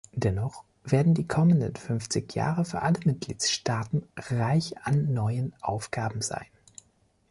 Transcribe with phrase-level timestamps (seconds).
[0.13, 6.47] Dennoch werden die kommenden fünfzig Jahre für alle Mitgliedstaaten reich an neuen Aufgaben sein.